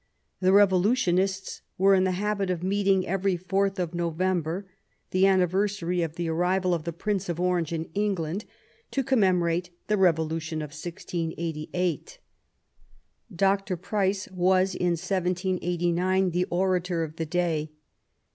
[0.39, 4.67] The Revolutionists were in the habit of meeting every 4th of November,
[5.11, 8.45] the anniversary of the arrival of the Prince of Orange in England,
[8.89, 12.17] to com memorate the Revolution of 1688.
[13.35, 13.77] Dr.
[13.77, 17.69] Price was, in 1789, the orator of the day.